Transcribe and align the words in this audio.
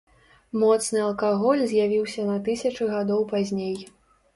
Моцны 0.63 1.03
алкаголь 1.09 1.63
з'явіўся 1.75 2.21
на 2.33 2.41
тысячы 2.51 2.93
гадоў 2.97 3.21
пазней. 3.33 3.77